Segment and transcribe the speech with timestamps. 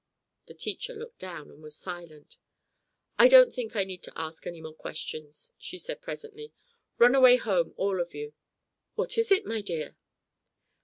[0.47, 2.37] The teacher looked down and was silent.
[3.19, 6.53] "I don't think I need ask any more questions," she said presently.
[6.97, 8.33] "Run away home all of you.
[8.95, 9.95] What is it, my dear?"